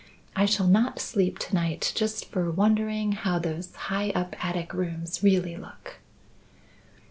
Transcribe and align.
I 0.35 0.47
shall 0.47 0.65
not 0.65 0.99
sleep 0.99 1.37
to 1.37 1.53
night 1.53 1.91
just 1.95 2.25
for 2.31 2.49
wondering 2.49 3.11
how 3.11 3.37
those 3.37 3.75
high 3.75 4.09
up 4.15 4.35
attic 4.43 4.73
rooms 4.73 5.21
really 5.21 5.55
look." 5.55 5.99